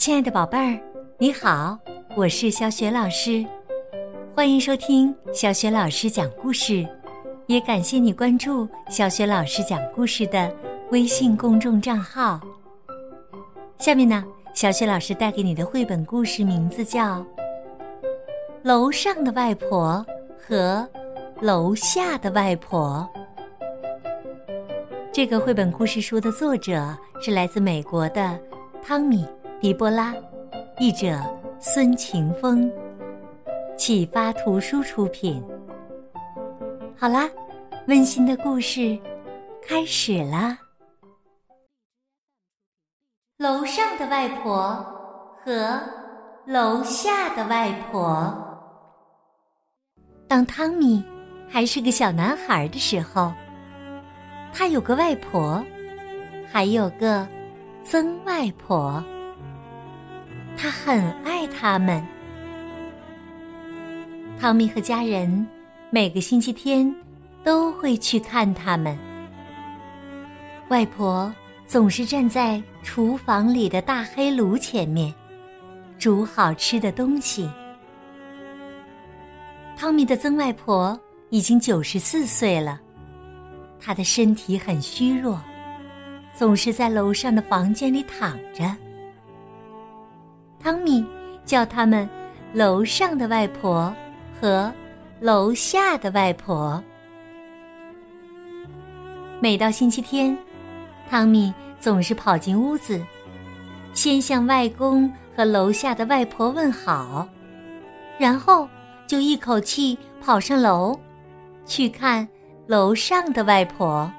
[0.00, 0.80] 亲爱的宝贝儿，
[1.18, 1.78] 你好，
[2.16, 3.44] 我是小雪老师，
[4.34, 6.88] 欢迎收听小雪老师讲故事，
[7.44, 10.50] 也感谢你关注小雪老师讲故事的
[10.90, 12.40] 微信公众账号。
[13.76, 14.24] 下面呢，
[14.54, 17.18] 小雪老师带给你的绘本故事名字叫
[18.62, 20.02] 《楼上的外婆
[20.38, 20.88] 和
[21.42, 23.06] 楼下的外婆》。
[25.12, 28.40] 这个绘本故事书的作者是来自美国的
[28.82, 29.26] 汤米。
[29.60, 30.14] 迪波拉，
[30.78, 31.20] 译者
[31.60, 32.72] 孙晴风，
[33.76, 35.44] 启发图书出品。
[36.96, 37.28] 好啦，
[37.86, 38.98] 温馨的故事
[39.62, 40.56] 开始啦。
[43.36, 44.74] 楼上的外婆
[45.44, 45.78] 和
[46.46, 48.34] 楼下的外婆。
[50.26, 51.04] 当汤米
[51.50, 53.30] 还是个小男孩的时候，
[54.54, 55.62] 他有个外婆，
[56.50, 57.28] 还有个
[57.84, 59.04] 曾外婆。
[60.60, 62.06] 他很爱他们。
[64.38, 65.46] 汤米和家人
[65.88, 66.94] 每个星期天
[67.42, 68.96] 都会去看他们。
[70.68, 71.32] 外婆
[71.66, 75.14] 总是站在厨房里的大黑炉前面，
[75.98, 77.50] 煮好吃的东西。
[79.78, 80.98] 汤米的曾外婆
[81.30, 82.78] 已经九十四岁了，
[83.80, 85.40] 她的身体很虚弱，
[86.34, 88.76] 总是在楼上的房间里躺着。
[90.62, 91.04] 汤米
[91.46, 92.06] 叫他们
[92.52, 93.94] “楼上的外婆”
[94.38, 94.70] 和
[95.18, 96.82] “楼下的外婆”。
[99.40, 100.36] 每到星期天，
[101.08, 103.02] 汤米总是跑进屋子，
[103.94, 107.26] 先向外公和楼下的外婆问好，
[108.18, 108.68] 然后
[109.06, 110.94] 就一口气跑上楼，
[111.64, 112.28] 去看
[112.66, 114.12] 楼上的外婆。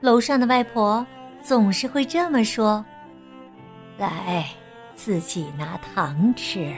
[0.00, 1.06] 楼上的外婆
[1.42, 2.82] 总是会这么说。
[3.98, 4.46] 来，
[4.94, 6.74] 自己拿糖吃。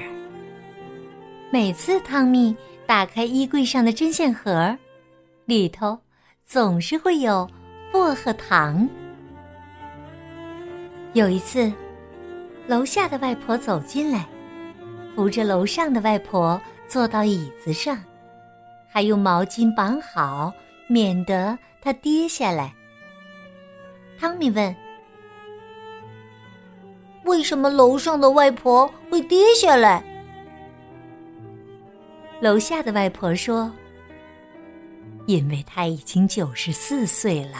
[1.51, 4.77] 每次汤米打开衣柜上的针线盒，
[5.47, 5.99] 里头
[6.45, 7.49] 总是会有
[7.91, 8.89] 薄荷糖。
[11.13, 11.73] 有一次，
[12.69, 14.25] 楼下的外婆走进来，
[15.17, 17.99] 扶着楼上的外婆坐到椅子上，
[18.89, 20.53] 还用毛巾绑好，
[20.87, 22.73] 免得她跌下来。
[24.17, 24.73] 汤米问。
[27.29, 30.03] 为什么楼上的外婆会跌下来？
[32.41, 33.71] 楼下的外婆说
[35.27, 37.59] ：“因为她已经九十四岁了。”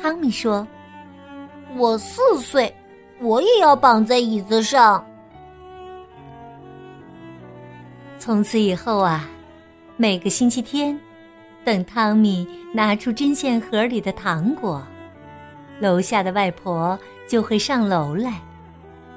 [0.00, 0.66] 汤米说
[1.76, 2.72] ：“我四岁，
[3.20, 5.04] 我也要绑在椅子上。”
[8.18, 9.28] 从此以后啊，
[9.96, 10.98] 每个星期天，
[11.64, 14.80] 等汤米拿出针线盒里的糖果，
[15.82, 16.98] 楼下的外婆。
[17.28, 18.42] 就会上楼来，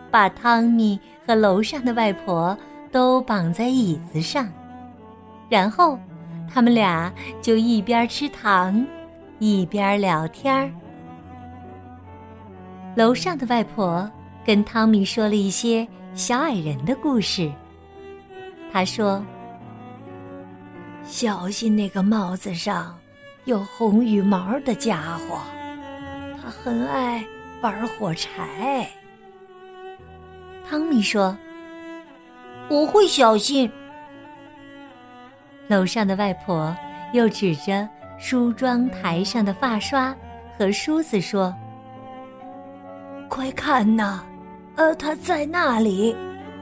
[0.09, 2.57] 把汤米和楼上的外婆
[2.89, 4.47] 都绑在椅子上，
[5.49, 5.99] 然后
[6.47, 7.11] 他们俩
[7.41, 8.85] 就一边吃糖，
[9.39, 10.71] 一边聊天儿。
[12.95, 14.09] 楼上的外婆
[14.45, 17.51] 跟汤米说了一些小矮人的故事。
[18.71, 19.21] 他说
[21.03, 22.97] ：“小心那个帽子上
[23.43, 25.41] 有红羽毛的家伙，
[26.45, 27.25] 他很爱。”
[27.61, 28.87] 玩火柴，
[30.69, 31.35] 汤米说
[32.69, 33.71] ：“我会小心。”
[35.67, 36.75] 楼上的外婆
[37.11, 37.89] 又指着
[38.19, 40.15] 梳妆台上的发刷
[40.55, 41.55] 和梳子说
[43.29, 44.23] ：“快看呐，
[44.75, 46.15] 呃，它在那里，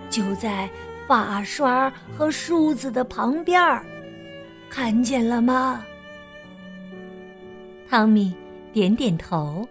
[0.10, 0.70] 就在
[1.06, 3.84] 发刷和梳子的旁边儿，
[4.70, 5.84] 看见了吗？”
[7.90, 8.34] 汤米
[8.72, 9.68] 点点头。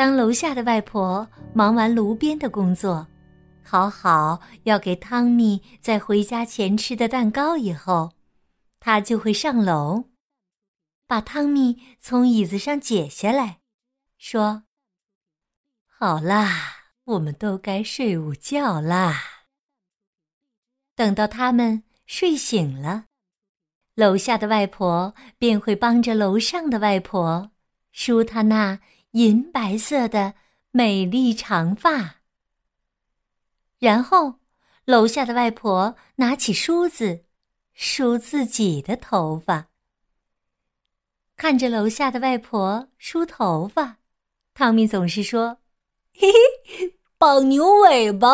[0.00, 3.06] 当楼下的外婆忙完炉边的工作，
[3.62, 8.12] 烤好要给汤米在回家前吃的蛋糕以后，
[8.78, 10.04] 她就会上楼，
[11.06, 13.58] 把汤米从椅子上解下来，
[14.16, 14.62] 说
[15.84, 16.48] ：“好啦，
[17.04, 19.22] 我们都该睡午觉啦。”
[20.96, 23.04] 等到他们睡醒了，
[23.94, 27.50] 楼下的外婆便会帮着楼上的外婆
[27.92, 28.80] 梳她那。
[29.12, 30.34] 银白色的
[30.70, 32.16] 美丽长发。
[33.78, 34.40] 然后，
[34.84, 37.24] 楼下的外婆拿起梳子，
[37.72, 39.68] 梳自己的头发。
[41.36, 43.96] 看着楼下的外婆梳头发，
[44.52, 45.58] 汤米总是说
[46.12, 46.28] ：“嘿
[46.66, 48.28] 嘿，绑牛尾巴。”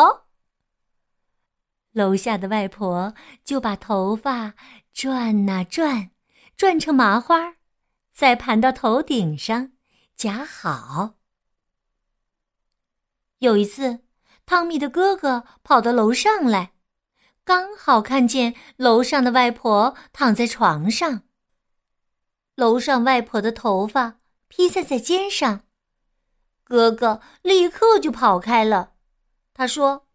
[1.93, 4.53] 楼下的外婆就把头发
[4.93, 6.11] 转呐转，
[6.57, 7.55] 转成麻花，
[8.11, 9.71] 再盘到头顶上。
[10.17, 11.13] 假好。
[13.37, 13.99] 有一次，
[14.47, 16.73] 汤米的哥哥跑到楼上来，
[17.43, 21.21] 刚好看见楼上的外婆躺在床上。
[22.55, 25.67] 楼上外婆的头发披散在肩上，
[26.63, 28.93] 哥哥立刻就跑开了。
[29.53, 30.07] 他说：“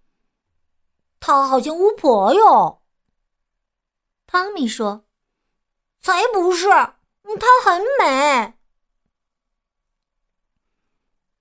[1.21, 2.83] 她好像巫婆哟。”
[4.27, 5.05] 汤米说
[6.03, 8.55] ：“才不是，她很美。”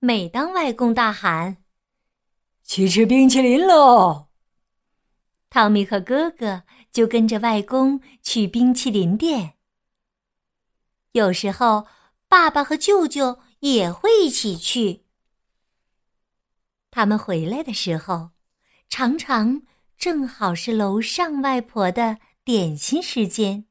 [0.04, 1.58] 每当外公大喊。
[2.64, 4.26] 去吃冰淇淋喽！
[5.48, 9.54] 汤米和哥哥就跟着外公去冰淇淋店。
[11.12, 11.86] 有时候，
[12.26, 15.04] 爸爸和舅舅也会一起去。
[16.90, 18.30] 他们回来的时候，
[18.88, 19.62] 常常
[19.96, 23.66] 正好是楼上外婆的点心时间。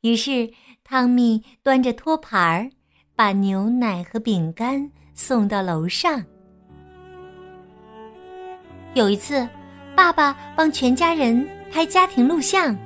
[0.00, 2.70] 于是，汤米端着托盘儿，
[3.14, 6.22] 把牛奶和饼干送到楼上。
[8.94, 9.48] 有一次，
[9.94, 12.76] 爸爸帮全家人拍家庭录像，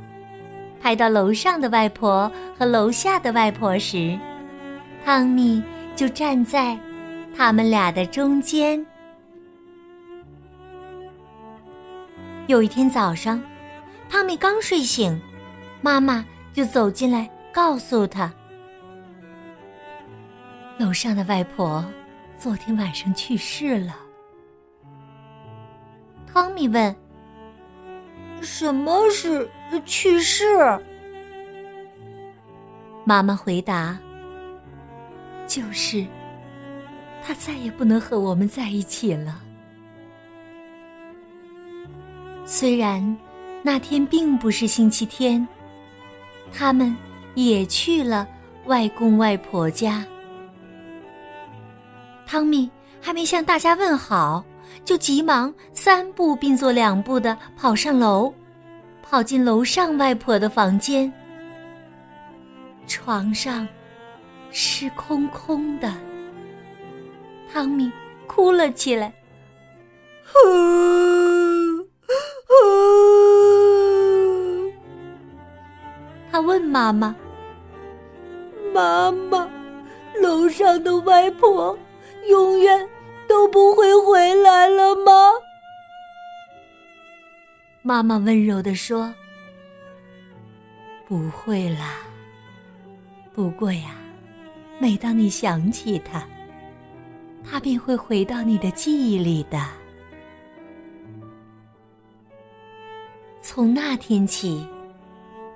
[0.80, 4.16] 拍到楼上的外婆和楼下的外婆时，
[5.04, 5.62] 汤米
[5.96, 6.78] 就站在
[7.36, 8.84] 他们俩的中间。
[12.46, 13.42] 有一天早上，
[14.08, 15.20] 汤米刚睡醒，
[15.80, 18.32] 妈妈就走进来告诉他
[20.78, 21.84] ：“楼上的外婆
[22.38, 23.96] 昨天晚上去世了。”
[26.32, 26.94] 汤米问
[28.42, 29.48] ：“什么是
[29.84, 30.44] 去世？”
[33.04, 33.98] 妈妈回答
[35.46, 36.04] ：“就是
[37.22, 39.40] 他再也不能和我们在一起了。
[42.44, 43.16] 虽然
[43.62, 45.46] 那天并不是星期天，
[46.52, 46.94] 他们
[47.34, 48.26] 也去了
[48.66, 50.04] 外公外婆家。
[52.26, 52.70] 汤米
[53.00, 54.44] 还没向大家问好。”
[54.84, 58.32] 就急忙三步并作两步的跑上楼，
[59.02, 61.12] 跑进楼上外婆的房间。
[62.86, 63.66] 床上
[64.52, 65.92] 是空空的，
[67.52, 67.90] 汤米
[68.28, 69.12] 哭了起来。
[76.30, 77.16] 他问妈妈
[78.72, 79.48] ：“妈妈，
[80.22, 81.76] 楼上的外婆
[82.28, 82.88] 永远……”
[83.28, 85.12] 都不会回来了吗？
[87.82, 89.12] 妈妈温柔的说
[91.08, 91.96] ：“不会啦。
[93.34, 93.96] 不过呀，
[94.78, 96.24] 每当你想起他，
[97.42, 99.58] 他便会回到你的记忆里的。”
[103.42, 104.64] 从那天起，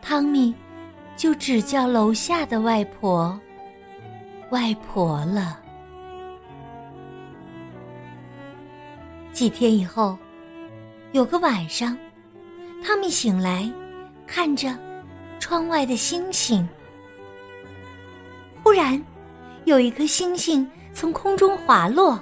[0.02, 0.52] 汤米
[1.16, 3.40] 就只叫楼下的外婆
[4.50, 5.59] “外婆”了。
[9.40, 10.18] 几天以后，
[11.12, 11.96] 有个晚上，
[12.84, 13.66] 汤米醒来，
[14.26, 14.76] 看着
[15.38, 16.68] 窗外的星星。
[18.62, 19.02] 忽然，
[19.64, 22.20] 有一颗星星从空中滑落。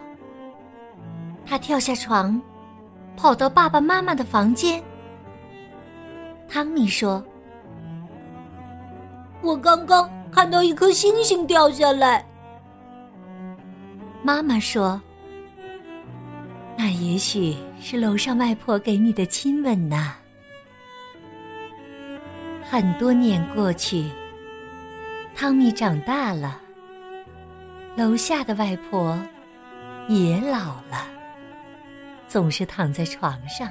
[1.45, 2.41] 他跳下床，
[3.17, 4.81] 跑到爸爸妈妈的房间。
[6.49, 7.21] 汤米说
[9.43, 12.25] ：“我刚刚看到一颗星星掉下来。”
[14.23, 15.03] 妈妈说。
[16.81, 20.15] 那也许是楼上外婆给你的亲吻呢。
[22.63, 24.09] 很多年过去，
[25.35, 26.61] 汤米长大了，
[27.97, 29.19] 楼下的外婆
[30.09, 31.09] 也老了，
[32.29, 33.69] 总是躺在床上，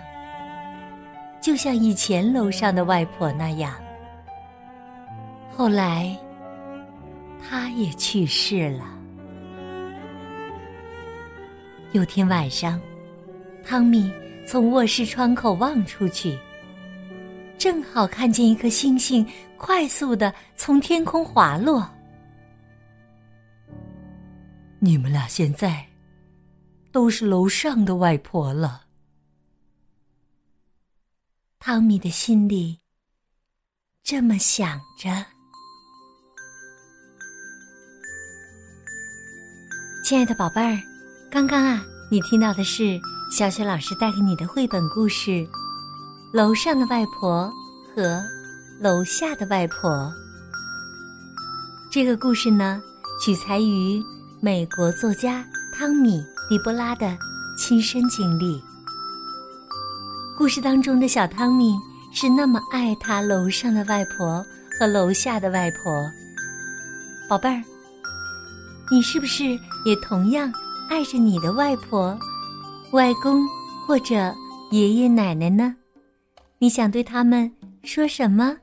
[1.41, 3.73] 就像以前楼上的外婆那样。
[5.55, 6.13] 后来，
[7.41, 8.83] 她也去世了。
[11.93, 12.81] 有天晚上。
[13.69, 14.09] 汤米
[14.45, 16.39] 从卧室窗口望出去，
[17.57, 21.85] 正好看见一颗星星快速的从天空滑落。
[24.79, 25.85] 你们俩现在
[26.93, 28.83] 都是楼上的外婆了。
[31.59, 32.79] 汤米的心里
[34.01, 35.09] 这么想着。
[40.05, 40.81] 亲爱的宝贝儿，
[41.29, 42.97] 刚刚啊，你听到的是。
[43.29, 45.31] 小雪老师带给你的绘本故事
[46.31, 47.51] 《楼上的外婆
[47.93, 48.23] 和
[48.79, 49.91] 楼下的外婆》。
[51.91, 52.81] 这个故事呢，
[53.21, 54.01] 取材于
[54.39, 57.17] 美国作家汤米·迪波拉的
[57.57, 58.63] 亲身经历。
[60.37, 61.75] 故事当中的小汤米
[62.13, 64.43] 是那么爱他楼上的外婆
[64.79, 66.09] 和楼下的外婆。
[67.27, 67.61] 宝贝儿，
[68.89, 69.43] 你是不是
[69.83, 70.49] 也同样
[70.89, 72.17] 爱着你的外婆、
[72.91, 73.45] 外公
[73.85, 74.33] 或者
[74.71, 75.75] 爷爷奶奶呢？
[76.57, 77.51] 你想对他们
[77.83, 78.55] 说什么，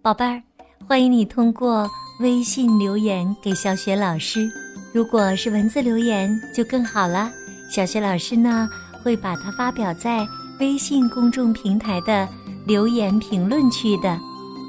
[0.00, 0.40] 宝贝儿？
[0.86, 4.48] 欢迎你通过微信留言给小雪老师。
[4.92, 7.32] 如果是文字留言就更好了，
[7.68, 8.68] 小雪老师呢
[9.02, 10.24] 会把它发表在
[10.60, 12.28] 微信公众平台的
[12.64, 14.18] 留言评论区的。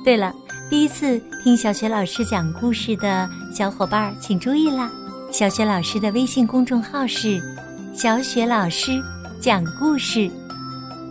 [0.03, 0.33] 对了。
[0.67, 4.91] 第一次听小雪老师讲故事的小伙伴，请注意啦！
[5.31, 7.39] 小雪老师的微信公众号是
[7.95, 9.01] “小雪老师
[9.39, 10.29] 讲故事”。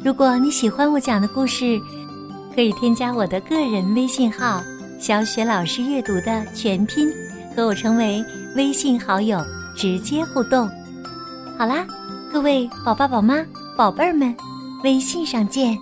[0.05, 1.81] 如果你喜欢我讲的故事，
[2.55, 4.63] 可以添加我的个人微信号
[5.01, 7.09] “小雪老师阅读”的全拼，
[7.57, 8.23] 和我成为
[8.55, 9.43] 微信好友，
[9.75, 10.71] 直接互动。
[11.59, 11.87] 好啦，
[12.31, 13.43] 各位宝爸宝妈、
[13.79, 14.37] 宝贝儿们，
[14.83, 15.79] 微信上见。